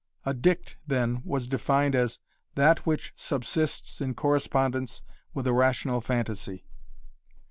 [0.25, 2.17] A dict, then, was defined as
[2.55, 5.03] "that which subsists in correspondence
[5.35, 6.65] with a rational phantasy."